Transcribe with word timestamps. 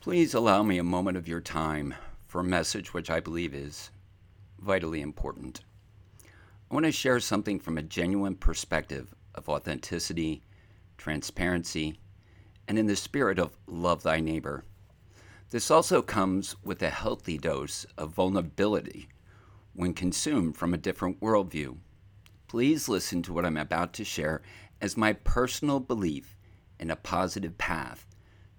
Please 0.00 0.32
allow 0.32 0.62
me 0.62 0.78
a 0.78 0.82
moment 0.82 1.18
of 1.18 1.28
your 1.28 1.42
time 1.42 1.94
for 2.26 2.40
a 2.40 2.44
message 2.44 2.94
which 2.94 3.10
I 3.10 3.20
believe 3.20 3.52
is 3.52 3.90
vitally 4.58 5.02
important. 5.02 5.60
I 6.70 6.74
want 6.74 6.86
to 6.86 6.92
share 6.92 7.20
something 7.20 7.60
from 7.60 7.76
a 7.76 7.82
genuine 7.82 8.36
perspective 8.36 9.14
of 9.34 9.50
authenticity, 9.50 10.42
transparency, 10.96 12.00
and 12.66 12.78
in 12.78 12.86
the 12.86 12.96
spirit 12.96 13.38
of 13.38 13.58
love 13.66 14.02
thy 14.02 14.20
neighbor. 14.20 14.64
This 15.50 15.70
also 15.70 16.00
comes 16.00 16.56
with 16.64 16.82
a 16.82 16.88
healthy 16.88 17.36
dose 17.36 17.84
of 17.98 18.14
vulnerability 18.14 19.06
when 19.74 19.92
consumed 19.92 20.56
from 20.56 20.72
a 20.72 20.78
different 20.78 21.20
worldview. 21.20 21.76
Please 22.48 22.88
listen 22.88 23.20
to 23.24 23.34
what 23.34 23.44
I'm 23.44 23.58
about 23.58 23.92
to 23.94 24.04
share 24.04 24.40
as 24.80 24.96
my 24.96 25.12
personal 25.12 25.78
belief 25.78 26.38
in 26.78 26.90
a 26.90 26.96
positive 26.96 27.58
path 27.58 28.06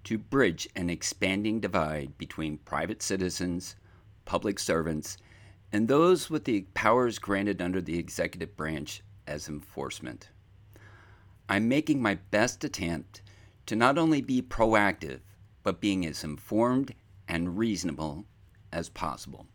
to 0.04 0.18
bridge 0.18 0.68
an 0.74 0.90
expanding 0.90 1.60
divide 1.60 2.16
between 2.18 2.58
private 2.58 3.02
citizens, 3.02 3.76
public 4.24 4.58
servants, 4.58 5.16
and 5.72 5.88
those 5.88 6.28
with 6.28 6.44
the 6.44 6.62
powers 6.74 7.18
granted 7.18 7.62
under 7.62 7.80
the 7.80 7.98
executive 7.98 8.56
branch 8.56 9.02
as 9.26 9.48
enforcement. 9.48 10.28
I'm 11.48 11.68
making 11.68 12.02
my 12.02 12.16
best 12.30 12.64
attempt 12.64 13.22
to 13.66 13.76
not 13.76 13.98
only 13.98 14.20
be 14.20 14.42
proactive, 14.42 15.20
but 15.62 15.80
being 15.80 16.04
as 16.04 16.24
informed 16.24 16.94
and 17.28 17.56
reasonable 17.56 18.24
as 18.72 18.88
possible. 18.88 19.46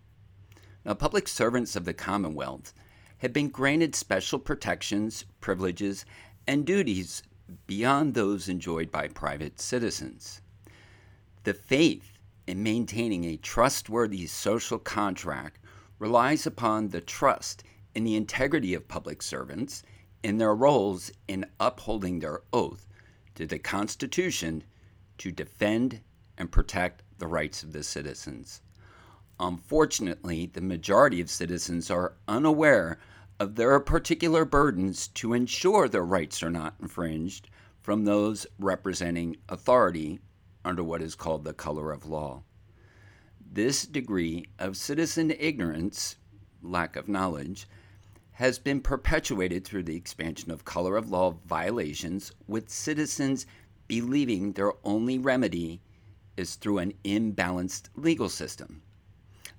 Now, 0.85 0.93
public 0.93 1.27
servants 1.27 1.76
of 1.76 1.85
the 1.85 1.93
Commonwealth 1.93 2.73
have 3.18 3.34
been 3.34 3.49
granted 3.49 3.95
special 3.95 4.40
protections, 4.40 5.26
privileges, 5.41 6.05
and 6.48 6.66
duties 6.66 7.23
beyond 7.66 8.13
those 8.13 8.48
enjoyed 8.48 8.91
by 8.91 9.07
private 9.07 9.59
citizens. 9.59 10.41
The 11.44 11.54
faith 11.54 12.18
in 12.46 12.64
maintaining 12.64 13.26
a 13.26 13.38
trustworthy 13.38 14.27
social 14.27 14.80
contract 14.80 15.60
relies 15.99 16.46
upon 16.46 16.90
the 16.90 17.02
trust 17.02 17.63
in 17.96 18.04
the 18.04 18.16
integrity 18.16 18.74
of 18.74 18.88
public 18.88 19.21
servants 19.21 19.84
in 20.24 20.38
their 20.38 20.55
roles 20.55 21.12
in 21.27 21.46
upholding 21.60 22.20
their 22.20 22.41
oath 22.54 22.88
to 23.35 23.46
the 23.46 23.60
Constitution 23.60 24.63
to 25.18 25.32
defend 25.32 26.02
and 26.38 26.52
protect 26.52 27.04
the 27.18 27.27
rights 27.27 27.63
of 27.63 27.74
the 27.74 27.84
citizens. 27.84 28.62
Unfortunately, 29.40 30.48
the 30.48 30.62
majority 30.62 31.22
of 31.22 31.29
citizens 31.29 31.91
are 31.91 32.16
unaware 32.27 32.99
of 33.40 33.55
their 33.55 33.79
particular 33.79 34.46
burdens 34.46 35.07
to 35.10 35.34
ensure 35.34 35.88
their 35.88 36.05
rights 36.05 36.41
are 36.41 36.49
not 36.49 36.76
infringed 36.82 37.49
from 37.82 38.04
those 38.05 38.48
representing 38.60 39.38
authority 39.48 40.20
under 40.68 40.84
what 40.84 41.01
is 41.01 41.15
called 41.15 41.43
the 41.43 41.54
color 41.54 41.91
of 41.91 42.05
law. 42.05 42.43
This 43.40 43.85
degree 43.85 44.46
of 44.60 44.77
citizen 44.77 45.32
ignorance, 45.32 46.18
lack 46.62 46.96
of 46.96 47.07
knowledge, 47.07 47.68
has 48.34 48.60
been 48.60 48.82
perpetuated 48.82 49.65
through 49.65 49.84
the 49.84 49.95
expansion 49.95 50.51
of 50.51 50.65
color 50.65 50.98
of 50.98 51.10
law 51.10 51.38
violations, 51.45 52.32
with 52.45 52.70
citizens 52.70 53.48
believing 53.88 54.51
their 54.51 54.73
only 54.84 55.18
remedy 55.18 55.82
is 56.35 56.55
through 56.55 56.77
an 56.77 56.93
imbalanced 57.04 57.90
legal 57.95 58.29
system. 58.29 58.82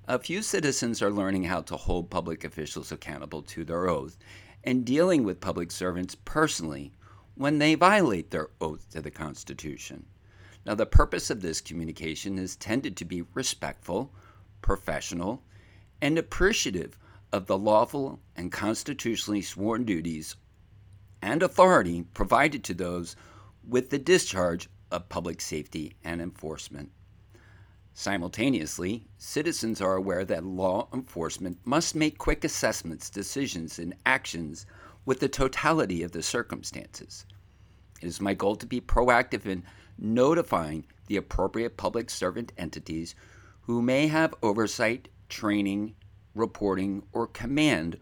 A 0.06 0.18
few 0.18 0.42
citizens 0.42 1.02
are 1.02 1.10
learning 1.10 1.44
how 1.44 1.62
to 1.62 1.76
hold 1.76 2.08
public 2.10 2.44
officials 2.44 2.92
accountable 2.92 3.42
to 3.42 3.64
their 3.64 3.88
oath 3.88 4.16
and 4.62 4.84
dealing 4.84 5.24
with 5.24 5.40
public 5.40 5.70
servants 5.70 6.14
personally 6.14 6.92
when 7.34 7.58
they 7.58 7.74
violate 7.74 8.30
their 8.30 8.48
oath 8.60 8.88
to 8.90 9.00
the 9.00 9.10
Constitution. 9.10 10.06
Now, 10.68 10.74
the 10.74 10.84
purpose 10.84 11.30
of 11.30 11.40
this 11.40 11.62
communication 11.62 12.38
is 12.38 12.54
tended 12.54 12.94
to 12.98 13.06
be 13.06 13.24
respectful, 13.32 14.12
professional, 14.60 15.42
and 16.02 16.18
appreciative 16.18 16.98
of 17.32 17.46
the 17.46 17.56
lawful 17.56 18.20
and 18.36 18.52
constitutionally 18.52 19.40
sworn 19.40 19.86
duties 19.86 20.36
and 21.22 21.42
authority 21.42 22.02
provided 22.12 22.64
to 22.64 22.74
those 22.74 23.16
with 23.66 23.88
the 23.88 23.98
discharge 23.98 24.68
of 24.90 25.08
public 25.08 25.40
safety 25.40 25.96
and 26.04 26.20
enforcement. 26.20 26.92
Simultaneously, 27.94 29.06
citizens 29.16 29.80
are 29.80 29.96
aware 29.96 30.26
that 30.26 30.44
law 30.44 30.90
enforcement 30.92 31.56
must 31.64 31.94
make 31.94 32.18
quick 32.18 32.44
assessments, 32.44 33.08
decisions, 33.08 33.78
and 33.78 33.94
actions 34.04 34.66
with 35.06 35.18
the 35.20 35.30
totality 35.30 36.02
of 36.02 36.12
the 36.12 36.22
circumstances. 36.22 37.24
It 38.02 38.06
is 38.06 38.20
my 38.20 38.34
goal 38.34 38.54
to 38.56 38.66
be 38.66 38.82
proactive 38.82 39.46
in 39.46 39.64
notifying 39.98 40.86
the 41.06 41.16
appropriate 41.16 41.76
public 41.76 42.08
servant 42.08 42.52
entities 42.56 43.14
who 43.62 43.82
may 43.82 44.06
have 44.06 44.34
oversight, 44.42 45.08
training, 45.28 45.94
reporting, 46.34 47.02
or 47.12 47.26
command 47.26 47.98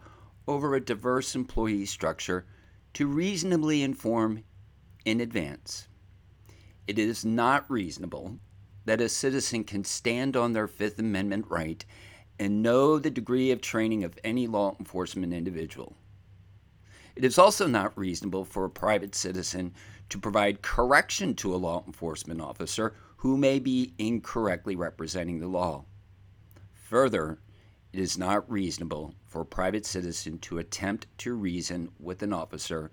over 0.46 0.74
a 0.74 0.80
diverse 0.80 1.34
employee 1.34 1.86
structure 1.86 2.46
to 2.94 3.06
reasonably 3.06 3.82
inform 3.82 4.44
in 5.04 5.20
advance. 5.20 5.88
It 6.86 6.98
is 6.98 7.24
not 7.24 7.70
reasonable 7.70 8.38
that 8.84 9.00
a 9.00 9.08
citizen 9.08 9.64
can 9.64 9.84
stand 9.84 10.36
on 10.36 10.52
their 10.52 10.68
Fifth 10.68 10.98
Amendment 10.98 11.46
right 11.48 11.84
and 12.38 12.62
know 12.62 12.98
the 12.98 13.10
degree 13.10 13.50
of 13.50 13.60
training 13.60 14.04
of 14.04 14.18
any 14.22 14.46
law 14.46 14.76
enforcement 14.78 15.32
individual. 15.32 15.96
It 17.16 17.24
is 17.24 17.38
also 17.38 17.66
not 17.66 17.96
reasonable 17.96 18.44
for 18.44 18.66
a 18.66 18.70
private 18.70 19.14
citizen 19.14 19.72
to 20.10 20.18
provide 20.18 20.60
correction 20.60 21.34
to 21.36 21.54
a 21.54 21.56
law 21.56 21.82
enforcement 21.86 22.42
officer 22.42 22.94
who 23.16 23.38
may 23.38 23.58
be 23.58 23.94
incorrectly 23.98 24.76
representing 24.76 25.40
the 25.40 25.48
law. 25.48 25.86
Further, 26.74 27.38
it 27.92 28.00
is 28.00 28.18
not 28.18 28.50
reasonable 28.50 29.14
for 29.24 29.40
a 29.40 29.46
private 29.46 29.86
citizen 29.86 30.38
to 30.40 30.58
attempt 30.58 31.06
to 31.18 31.32
reason 31.32 31.88
with 31.98 32.22
an 32.22 32.34
officer 32.34 32.90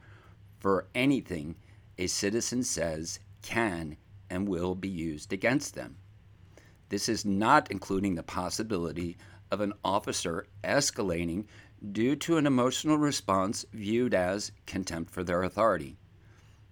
for 0.58 0.88
anything 0.96 1.56
a 1.98 2.08
citizen 2.08 2.64
says 2.64 3.20
can 3.42 3.98
and 4.30 4.48
will 4.48 4.74
be 4.74 4.88
used 4.88 5.34
against 5.34 5.76
them. 5.76 5.98
This 6.88 7.10
is 7.10 7.26
not 7.26 7.70
including 7.70 8.16
the 8.16 8.24
possibility 8.24 9.18
of 9.52 9.60
an 9.60 9.74
officer 9.84 10.48
escalating 10.64 11.46
due 11.92 12.16
to 12.16 12.38
an 12.38 12.48
emotional 12.48 12.98
response 12.98 13.66
viewed 13.74 14.14
as 14.14 14.52
contempt 14.66 15.12
for 15.12 15.24
their 15.24 15.44
authority. 15.44 15.98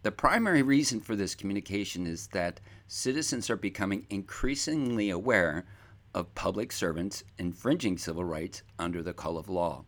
The 0.04 0.12
primary 0.12 0.64
reason 0.64 1.00
for 1.00 1.16
this 1.16 1.36
communication 1.36 2.08
is 2.08 2.28
that 2.28 2.60
citizens 2.88 3.50
are 3.50 3.58
becoming 3.58 4.08
increasingly 4.10 5.10
aware 5.10 5.66
of 6.14 6.34
public 6.34 6.72
servants 6.72 7.24
infringing 7.38 7.98
civil 7.98 8.24
rights 8.24 8.64
under 8.80 9.04
the 9.04 9.14
color 9.14 9.40
of 9.40 9.50
law. 9.50 9.86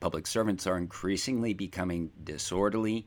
Public 0.00 0.26
servants 0.26 0.66
are 0.66 0.78
increasingly 0.78 1.54
becoming 1.54 2.10
disorderly, 2.22 3.06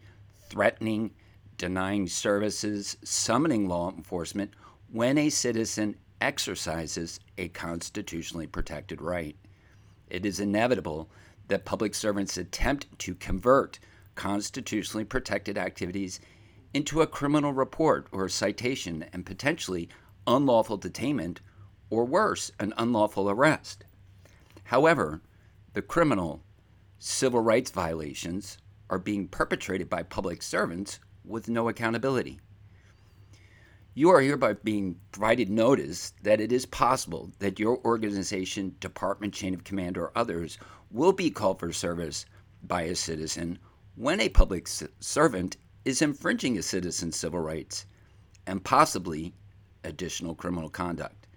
threatening, 0.49 1.11
denying 1.57 2.07
services, 2.07 2.97
summoning 3.03 3.67
law 3.67 3.91
enforcement 3.91 4.51
when 4.91 5.17
a 5.17 5.29
citizen 5.29 5.95
exercises 6.19 7.19
a 7.38 7.47
constitutionally 7.49 8.47
protected 8.47 9.01
right. 9.01 9.35
It 10.11 10.25
is 10.25 10.41
inevitable 10.41 11.09
that 11.47 11.63
public 11.63 11.95
servants 11.95 12.38
attempt 12.38 12.99
to 12.99 13.16
convert 13.16 13.79
constitutionally 14.16 15.05
protected 15.05 15.57
activities 15.57 16.19
into 16.73 17.01
a 17.01 17.07
criminal 17.07 17.53
report 17.53 18.07
or 18.11 18.27
citation 18.27 19.05
and 19.13 19.25
potentially 19.25 19.88
unlawful 20.27 20.77
detainment 20.77 21.38
or 21.89 22.03
worse, 22.03 22.51
an 22.59 22.73
unlawful 22.77 23.29
arrest. 23.29 23.85
However, 24.66 25.21
the 25.73 25.81
criminal 25.81 26.44
civil 27.00 27.39
rights 27.39 27.71
violations 27.71 28.57
are 28.89 29.00
being 29.00 29.29
perpetrated 29.29 29.89
by 29.89 30.03
public 30.03 30.41
servants 30.41 31.00
with 31.23 31.47
no 31.47 31.69
accountability. 31.69 32.41
You 33.94 34.09
are 34.12 34.22
hereby 34.22 34.53
being 34.53 34.96
provided 35.12 35.50
notice 35.50 36.13
that 36.24 36.39
it 36.39 36.54
is 36.54 36.65
possible 36.65 37.30
that 37.39 37.60
your 37.60 37.80
organization, 37.83 38.75
department, 38.80 39.33
chain 39.33 39.54
of 39.54 39.65
command, 39.65 39.98
or 39.98 40.13
others 40.15 40.57
will 40.89 41.12
be 41.12 41.30
called 41.30 41.60
for 41.60 41.74
service 41.74 42.25
by 42.63 42.83
a 42.83 42.95
citizen 42.95 43.60
when 43.95 44.21
a 44.21 44.30
public 44.30 44.69
servant 45.00 45.57
is 45.83 46.01
infringing 46.01 46.57
a 46.57 46.62
citizen's 46.62 47.18
civil 47.18 47.42
rights 47.42 47.86
and 48.48 48.63
possibly 48.63 49.33
additional 49.83 50.36
criminal 50.36 50.69
conduct. 50.69 51.27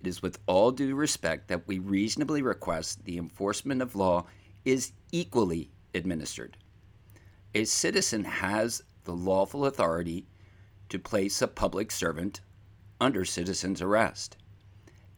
It 0.00 0.06
is 0.06 0.20
with 0.20 0.38
all 0.46 0.72
due 0.72 0.94
respect 0.94 1.48
that 1.48 1.66
we 1.66 1.78
reasonably 1.78 2.42
request 2.42 3.04
the 3.04 3.16
enforcement 3.16 3.80
of 3.80 3.96
law 3.96 4.26
is 4.66 4.92
equally 5.12 5.70
administered. 5.94 6.58
A 7.54 7.64
citizen 7.64 8.24
has 8.24 8.82
the 9.04 9.14
lawful 9.14 9.64
authority 9.64 10.26
to 10.88 10.98
place 10.98 11.42
a 11.42 11.48
public 11.48 11.90
servant 11.90 12.40
under 13.00 13.24
citizen's 13.24 13.82
arrest, 13.82 14.36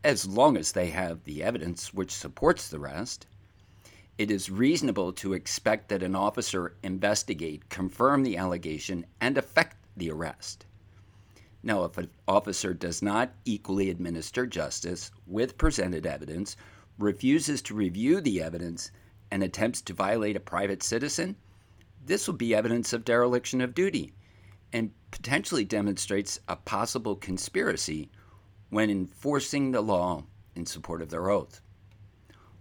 as 0.03 0.26
long 0.26 0.56
as 0.56 0.73
they 0.73 0.91
have 0.91 1.25
the 1.25 1.43
evidence 1.43 1.93
which 1.93 2.11
supports 2.11 2.69
the 2.69 2.79
arrest. 2.79 3.26
It 4.17 4.31
is 4.31 4.50
reasonable 4.50 5.12
to 5.15 5.32
expect 5.32 5.88
that 5.88 6.03
an 6.03 6.17
officer 6.17 6.75
investigate, 6.82 7.69
confirm 7.69 8.23
the 8.23 8.37
allegation, 8.37 9.06
and 9.20 9.38
effect 9.38 9.76
the 9.97 10.11
arrest. 10.11 10.67
Now, 11.62 11.85
if 11.85 11.99
an 11.99 12.11
officer 12.26 12.73
does 12.73 13.03
not 13.03 13.32
equally 13.44 13.91
administer 13.91 14.47
justice 14.47 15.11
with 15.26 15.59
presented 15.59 16.06
evidence, 16.06 16.56
refuses 16.99 17.62
to 17.62 17.75
review 17.75 18.21
the 18.21 18.43
evidence, 18.43 18.91
and 19.31 19.43
attempts 19.43 19.82
to 19.82 19.93
violate 19.93 20.37
a 20.37 20.41
private 20.41 20.82
citizen, 20.82 21.37
this 22.05 22.26
will 22.26 22.35
be 22.35 22.55
evidence 22.55 22.93
of 22.93 23.05
dereliction 23.05 23.61
of 23.61 23.75
duty 23.75 24.12
and 24.73 24.91
potentially 25.11 25.65
demonstrates 25.65 26.41
a 26.49 26.56
possible 26.56 27.17
conspiracy 27.17 28.11
when 28.70 28.91
enforcing 28.91 29.70
the 29.70 29.81
law 29.81 30.25
in 30.55 30.67
support 30.67 31.00
of 31.00 31.11
their 31.11 31.31
oath. 31.31 31.61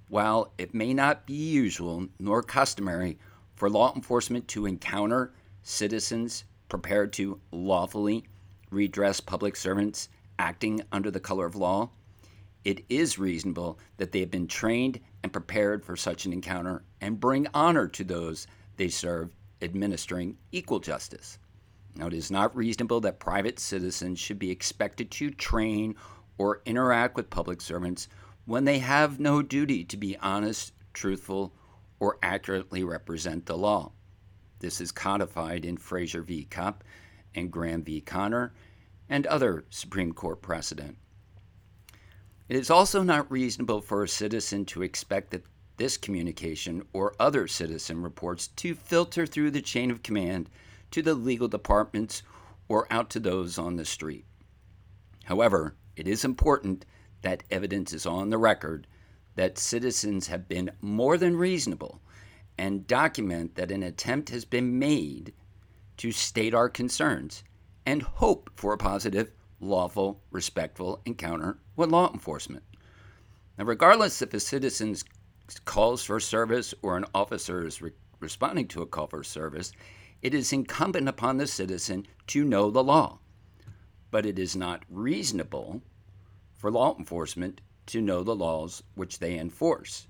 While 0.10 0.54
it 0.58 0.74
may 0.74 0.94
not 0.94 1.26
be 1.26 1.34
usual 1.34 2.08
nor 2.20 2.42
customary 2.42 3.18
for 3.56 3.70
law 3.70 3.94
enforcement 3.94 4.48
to 4.50 4.66
encounter 4.66 5.34
citizens 5.64 6.46
prepared 6.70 7.12
to 7.14 7.40
lawfully 7.52 8.24
redress 8.70 9.20
public 9.20 9.56
servants 9.56 10.10
acting 10.40 10.82
under 10.92 11.12
the 11.12 11.20
color 11.20 11.46
of 11.46 11.56
law, 11.56 11.90
it 12.64 12.86
is 12.90 13.20
reasonable 13.20 13.80
that 13.98 14.12
they 14.12 14.20
have 14.20 14.32
been 14.32 14.48
trained 14.48 15.00
and 15.24 15.34
prepared 15.34 15.84
for 15.84 15.96
such 15.96 16.26
an 16.26 16.34
encounter 16.34 16.84
and 17.02 17.20
bring 17.20 17.48
honor 17.54 17.88
to 17.88 18.04
those 18.04 18.48
they 18.78 18.90
serve, 18.90 19.36
administering 19.62 20.38
equal 20.52 20.80
justice. 20.80 21.40
Now, 21.98 22.08
it 22.08 22.14
is 22.14 22.30
not 22.30 22.56
reasonable 22.56 23.02
that 23.02 23.20
private 23.20 23.60
citizens 23.60 24.20
should 24.20 24.38
be 24.38 24.52
expected 24.52 25.10
to 25.12 25.32
train 25.32 25.96
or 26.38 26.62
interact 26.66 27.16
with 27.16 27.30
public 27.30 27.60
servants 27.60 28.08
when 28.46 28.66
they 28.66 28.80
have 28.80 29.20
no 29.20 29.42
duty 29.42 29.84
to 29.86 29.98
be 29.98 30.16
honest, 30.18 30.74
truthful, 30.94 31.54
or 32.00 32.20
accurately 32.22 32.84
represent 32.84 33.48
the 33.48 33.58
law. 33.58 33.92
This 34.60 34.80
is 34.80 34.92
codified 34.92 35.66
in 35.66 35.78
Frazier 35.78 36.22
v. 36.22 36.46
Cupp 36.46 36.84
and 37.34 37.52
Graham 37.52 37.84
v. 37.84 38.00
Connor 38.00 38.54
and 39.10 39.26
other 39.26 39.66
Supreme 39.70 40.14
Court 40.14 40.42
precedent. 40.42 40.98
It 42.48 42.56
is 42.56 42.70
also 42.70 43.04
not 43.04 43.32
reasonable 43.32 43.82
for 43.82 44.04
a 44.04 44.08
citizen 44.08 44.66
to 44.66 44.84
expect 44.84 45.32
that 45.32 45.46
this 45.78 45.98
communication 45.98 46.86
or 46.94 47.16
other 47.20 47.48
citizen 47.48 48.02
reports 48.02 48.48
to 48.48 48.76
filter 48.76 49.26
through 49.26 49.52
the 49.52 49.62
chain 49.62 49.92
of 49.92 50.04
command 50.04 50.50
to 50.92 51.02
the 51.02 51.14
legal 51.14 51.48
departments 51.48 52.24
or 52.68 52.88
out 52.92 53.10
to 53.12 53.20
those 53.20 53.58
on 53.58 53.76
the 53.76 53.86
street. 53.86 54.26
However, 55.26 55.76
it 55.96 56.08
is 56.08 56.24
important 56.24 56.86
that 57.22 57.44
evidence 57.50 57.94
is 57.94 58.06
on 58.06 58.30
the 58.30 58.38
record 58.38 58.88
that 59.36 59.58
citizens 59.58 60.28
have 60.28 60.48
been 60.48 60.72
more 60.82 61.18
than 61.18 61.36
reasonable 61.36 62.02
and 62.58 62.88
document 62.88 63.56
that 63.56 63.72
an 63.72 63.84
attempt 63.84 64.30
has 64.30 64.46
been 64.46 64.80
made 64.80 65.34
to 65.98 66.12
state 66.12 66.54
our 66.54 66.70
concerns 66.70 67.44
and 67.86 68.02
hope 68.02 68.50
for 68.56 68.74
a 68.74 68.78
positive, 68.78 69.32
lawful, 69.60 70.22
respectful 70.32 71.02
encounter 71.06 71.58
with 71.76 71.90
law 71.90 72.12
enforcement. 72.12 72.64
Now, 73.58 73.66
regardless 73.66 74.22
if 74.22 74.34
a 74.34 74.40
citizen 74.40 74.96
calls 75.66 76.04
for 76.04 76.20
service 76.20 76.74
or 76.82 76.98
an 76.98 77.06
officer 77.14 77.66
is 77.66 77.82
re- 77.82 77.92
responding 78.20 78.68
to 78.70 78.82
a 78.82 78.86
call 78.86 79.08
for 79.08 79.24
service, 79.24 79.72
it 80.22 80.34
is 80.34 80.54
incumbent 80.54 81.08
upon 81.08 81.38
the 81.38 81.48
citizen 81.48 82.08
to 82.28 82.44
know 82.44 82.70
the 82.70 82.84
law. 82.84 83.20
But 84.10 84.26
it 84.26 84.40
is 84.40 84.56
not 84.56 84.84
reasonable 84.90 85.82
for 86.56 86.72
law 86.72 86.96
enforcement 86.98 87.62
to 87.88 88.02
know 88.02 88.24
the 88.24 88.36
laws 88.36 88.84
which 88.96 89.20
they 89.20 89.38
enforce. 89.38 90.08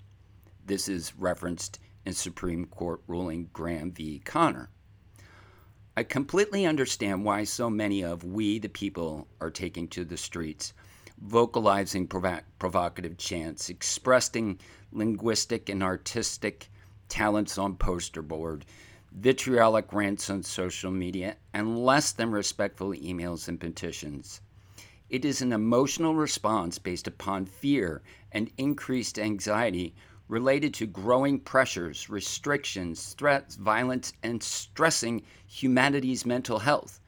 This 0.66 0.88
is 0.88 1.16
referenced 1.18 1.80
in 2.06 2.14
Supreme 2.14 2.66
Court 2.66 3.02
ruling 3.08 3.50
Graham 3.54 3.92
v. 3.92 4.20
Connor. 4.20 4.70
I 5.98 6.04
completely 6.04 6.66
understand 6.66 7.26
why 7.26 7.44
so 7.44 7.70
many 7.70 8.04
of 8.04 8.24
we, 8.24 8.60
the 8.60 8.70
people, 8.70 9.28
are 9.42 9.50
taking 9.50 9.88
to 9.90 10.06
the 10.06 10.16
streets, 10.16 10.74
vocalizing 11.20 12.08
provo- 12.08 12.42
provocative 12.60 13.18
chants, 13.18 13.70
expressing 13.70 14.60
linguistic 14.92 15.70
and 15.70 15.82
artistic 15.82 16.70
talents 17.10 17.58
on 17.58 17.76
poster 17.76 18.22
board, 18.22 18.64
vitriolic 19.20 19.92
rants 19.94 20.30
on 20.30 20.44
social 20.44 20.92
media, 20.92 21.36
and 21.52 21.84
less 21.84 22.12
than 22.12 22.30
respectful 22.30 22.92
emails 22.92 23.48
and 23.48 23.60
petitions. 23.60 24.42
It 25.10 25.26
is 25.26 25.42
an 25.42 25.54
emotional 25.54 26.14
response 26.14 26.78
based 26.78 27.08
upon 27.08 27.48
fear 27.48 28.04
and 28.32 28.52
increased 28.60 29.18
anxiety 29.18 29.96
related 30.28 30.72
to 30.76 30.86
growing 30.86 31.40
pressures, 31.40 32.12
restrictions, 32.12 33.16
threats, 33.18 33.56
violence, 33.56 34.14
and 34.22 34.44
stressing 34.44 35.24
humanity's 35.48 36.24
mental 36.24 36.60
health 36.60 37.00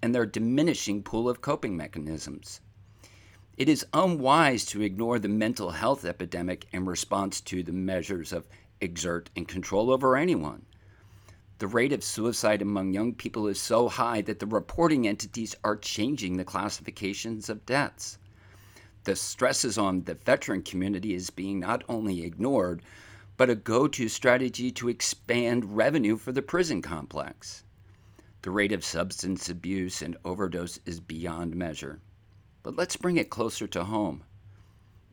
and 0.00 0.14
their 0.14 0.24
diminishing 0.24 1.02
pool 1.02 1.28
of 1.28 1.42
coping 1.42 1.76
mechanisms. 1.76 2.62
It 3.58 3.68
is 3.68 3.84
unwise 3.92 4.64
to 4.66 4.80
ignore 4.80 5.18
the 5.18 5.28
mental 5.28 5.72
health 5.72 6.06
epidemic 6.06 6.66
in 6.72 6.86
response 6.86 7.42
to 7.42 7.62
the 7.62 7.72
measures 7.72 8.32
of 8.32 8.48
exert 8.80 9.28
and 9.36 9.46
control 9.46 9.90
over 9.90 10.16
anyone. 10.16 10.64
The 11.58 11.66
rate 11.66 11.92
of 11.92 12.04
suicide 12.04 12.62
among 12.62 12.92
young 12.92 13.14
people 13.14 13.46
is 13.48 13.60
so 13.60 13.88
high 13.88 14.20
that 14.22 14.38
the 14.38 14.46
reporting 14.46 15.06
entities 15.06 15.54
are 15.64 15.76
changing 15.76 16.36
the 16.36 16.44
classifications 16.44 17.48
of 17.48 17.66
deaths 17.66 18.18
the 19.08 19.16
stresses 19.16 19.78
on 19.78 20.02
the 20.02 20.12
veteran 20.12 20.62
community 20.62 21.14
is 21.14 21.30
being 21.30 21.58
not 21.58 21.82
only 21.88 22.24
ignored, 22.24 22.82
but 23.38 23.48
a 23.48 23.54
go 23.54 23.88
to 23.88 24.06
strategy 24.06 24.70
to 24.70 24.90
expand 24.90 25.78
revenue 25.78 26.18
for 26.18 26.30
the 26.30 26.42
prison 26.42 26.82
complex. 26.82 27.64
The 28.42 28.50
rate 28.50 28.70
of 28.70 28.84
substance 28.84 29.48
abuse 29.48 30.02
and 30.02 30.18
overdose 30.26 30.78
is 30.84 31.00
beyond 31.00 31.56
measure. 31.56 32.00
But 32.62 32.76
let's 32.76 32.96
bring 32.96 33.16
it 33.16 33.30
closer 33.30 33.66
to 33.68 33.84
home. 33.84 34.24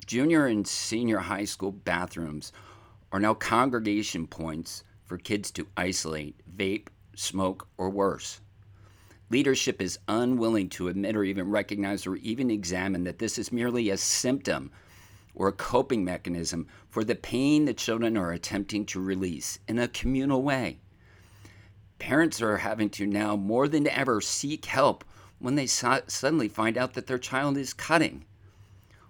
Junior 0.06 0.45
and 0.45 0.68
senior 0.68 1.19
high 1.19 1.45
school 1.45 1.71
bathrooms 1.71 2.51
are 3.13 3.19
now 3.21 3.33
congregation 3.33 4.27
points 4.27 4.83
for 5.06 5.18
kids 5.18 5.52
to 5.52 5.68
isolate, 5.78 6.36
vape, 6.57 6.88
smoke, 7.16 7.68
or 7.78 7.90
worse. 7.90 8.42
Leadership 9.30 9.81
is 9.81 10.00
unwilling 10.07 10.69
to 10.69 10.88
admit 10.88 11.16
or 11.16 11.24
even 11.24 11.50
recognize 11.50 12.06
or 12.06 12.16
even 12.18 12.52
examine 12.52 13.04
that 13.04 13.19
this 13.19 13.38
is 13.38 13.52
merely 13.52 13.90
a 13.90 13.98
symptom 13.98 14.72
or 15.34 15.48
a 15.48 15.54
coping 15.54 16.04
mechanism 16.06 16.68
for 16.90 17.04
the 17.04 17.16
pain 17.16 17.66
that 17.66 17.78
children 17.78 18.18
are 18.18 18.31
attempting 18.31 18.86
to 18.86 19.00
release 19.00 19.60
in 19.68 19.80
a 19.80 19.88
communal 19.88 20.42
way. 20.42 20.80
Parents 21.98 22.42
are 22.42 22.57
having 22.57 22.90
to 22.92 23.07
now 23.07 23.36
more 23.36 23.68
than 23.68 23.88
ever 23.88 24.22
seek 24.22 24.66
help 24.66 25.04
when 25.40 25.56
they 25.56 25.68
so- 25.68 26.02
suddenly 26.07 26.48
find 26.48 26.78
out 26.78 26.94
that 26.94 27.07
their 27.07 27.18
child 27.18 27.57
is 27.57 27.74
cutting. 27.74 28.25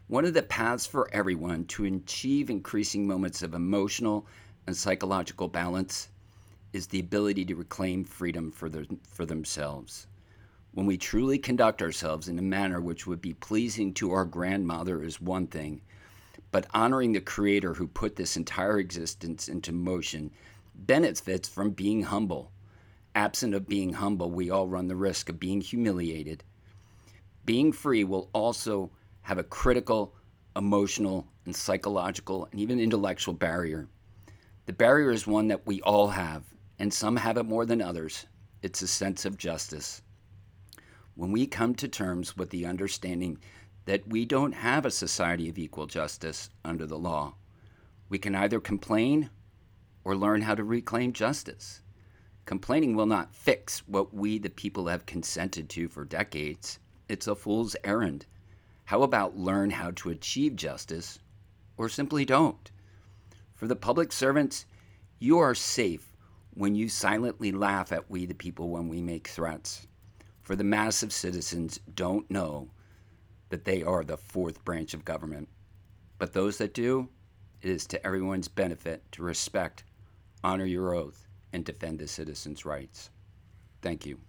One 0.08 0.26
of 0.26 0.34
the 0.34 0.44
paths 0.44 0.86
for 0.86 1.10
everyone 1.12 1.66
to 1.66 1.86
achieve 1.86 2.50
increasing 2.50 3.08
moments 3.08 3.42
of 3.42 3.54
emotional 3.54 4.28
and 4.68 4.76
psychological 4.76 5.48
balance 5.48 6.10
is 6.74 6.88
the 6.88 7.00
ability 7.00 7.46
to 7.46 7.56
reclaim 7.56 8.04
freedom 8.04 8.52
for, 8.52 8.70
their, 8.70 8.86
for 9.08 9.26
themselves. 9.26 10.08
When 10.74 10.86
we 10.86 10.98
truly 10.98 11.38
conduct 11.38 11.82
ourselves 11.82 12.28
in 12.28 12.38
a 12.38 12.42
manner 12.42 12.82
which 12.82 13.08
would 13.08 13.22
be 13.22 13.34
pleasing 13.34 13.94
to 13.94 14.12
our 14.12 14.26
grandmother 14.26 15.02
is 15.02 15.22
one 15.22 15.48
thing, 15.48 15.82
but 16.52 16.68
honoring 16.74 17.14
the 17.14 17.22
Creator 17.22 17.76
who 17.76 17.88
put 17.88 18.16
this 18.16 18.36
entire 18.36 18.80
existence 18.80 19.48
into 19.48 19.72
motion 19.72 20.32
benefits 20.76 21.48
from 21.48 21.72
being 21.72 22.04
humble. 22.04 22.52
Absent 23.16 23.54
of 23.54 23.68
being 23.68 23.94
humble, 23.94 24.30
we 24.30 24.50
all 24.50 24.68
run 24.68 24.88
the 24.88 24.96
risk 24.96 25.30
of 25.30 25.40
being 25.40 25.62
humiliated. 25.62 26.44
Being 27.46 27.72
free 27.72 28.04
will 28.04 28.30
also 28.34 28.92
have 29.22 29.38
a 29.38 29.44
critical 29.44 30.14
emotional 30.56 31.28
and 31.46 31.56
psychological 31.56 32.48
and 32.52 32.60
even 32.60 32.80
intellectual 32.80 33.34
barrier. 33.34 33.88
The 34.66 34.74
barrier 34.74 35.12
is 35.12 35.28
one 35.28 35.50
that 35.50 35.68
we 35.68 35.80
all 35.82 36.08
have 36.08 36.44
and 36.80 36.92
some 36.92 37.18
have 37.18 37.38
it 37.38 37.44
more 37.44 37.66
than 37.66 37.82
others. 37.82 38.26
It's 38.64 38.82
a 38.82 38.88
sense 38.88 39.24
of 39.24 39.38
justice. 39.38 40.02
When 41.14 41.32
we 41.32 41.46
come 41.46 41.76
to 41.76 41.88
terms 41.88 42.36
with 42.36 42.50
the 42.50 42.66
understanding 42.66 43.38
that 43.86 44.08
we 44.08 44.26
don't 44.26 44.54
have 44.54 44.86
a 44.86 44.92
society 44.92 45.50
of 45.50 45.60
equal 45.60 45.86
justice 45.86 46.50
under 46.64 46.88
the 46.88 46.98
law, 46.98 47.36
we 48.10 48.18
can 48.18 48.34
either 48.34 48.60
complain 48.60 49.30
or 50.04 50.16
learn 50.16 50.42
how 50.42 50.56
to 50.56 50.64
reclaim 50.64 51.14
justice. 51.14 51.82
Complaining 52.46 52.96
will 52.96 53.06
not 53.06 53.36
fix 53.36 53.88
what 53.88 54.14
we, 54.14 54.40
the 54.40 54.50
people, 54.50 54.88
have 54.88 55.06
consented 55.06 55.70
to 55.70 55.88
for 55.88 56.06
decades. 56.06 56.80
It's 57.08 57.28
a 57.28 57.36
fool's 57.36 57.76
errand. 57.84 58.26
How 58.86 59.04
about 59.04 59.38
learn 59.38 59.70
how 59.70 59.92
to 59.92 60.10
achieve 60.10 60.56
justice 60.56 61.20
or 61.78 61.88
simply 61.88 62.26
don't? 62.26 62.72
For 63.56 63.68
the 63.68 63.76
public 63.76 64.12
servants, 64.12 64.66
you 65.18 65.40
are 65.40 65.56
safe 65.56 66.14
when 66.54 66.76
you 66.76 66.90
silently 66.90 67.52
laugh 67.52 67.92
at 67.92 68.10
we 68.10 68.26
the 68.26 68.34
people 68.34 68.70
when 68.70 68.88
we 68.88 69.02
make 69.02 69.28
threats. 69.28 69.88
For 70.42 70.56
the 70.56 70.64
mass 70.64 71.02
of 71.04 71.12
citizens 71.12 71.80
don't 71.94 72.30
know 72.30 72.70
that 73.50 73.66
they 73.66 73.82
are 73.82 74.04
the 74.04 74.18
fourth 74.18 74.64
branch 74.66 74.94
of 74.94 75.06
government. 75.06 75.50
But 76.18 76.34
those 76.34 76.58
that 76.58 76.74
do, 76.74 77.10
it 77.62 77.70
is 77.70 77.88
to 77.88 78.06
everyone's 78.06 78.48
benefit 78.48 79.04
to 79.14 79.24
respect, 79.24 79.84
honor 80.44 80.66
your 80.66 80.94
oath, 80.94 81.28
and 81.54 81.64
defend 81.64 82.00
the 82.00 82.08
citizens' 82.08 82.66
rights. 82.66 83.10
Thank 83.82 84.06
you. 84.06 84.20